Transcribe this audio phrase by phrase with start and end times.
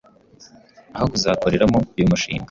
[0.95, 2.39] aho kuzakoreramo uyu mushinga.